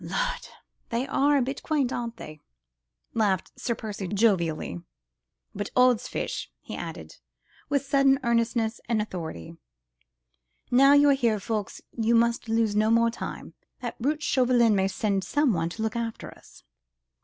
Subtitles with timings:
[0.03, 0.47] "Lud!
[0.89, 2.41] they are a bit quaint, ain't they?"
[3.13, 4.81] laughed Sir Percy, jovially.
[5.53, 7.17] "But, odd's fish!" he added,
[7.69, 9.57] with sudden earnestness and authority,
[10.71, 14.87] "now you are here, Ffoulkes, we must lose no more time: that brute Chauvelin may
[14.87, 16.63] send some one to look after us."